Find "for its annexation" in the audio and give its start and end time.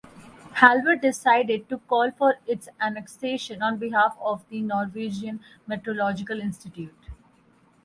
2.09-3.61